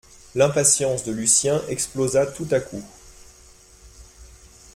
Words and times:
L’impatience 0.33 1.03
de 1.03 1.11
Lucien 1.11 1.61
explosa 1.67 2.25
tout 2.25 2.47
à 2.49 2.59
coup. 2.59 2.81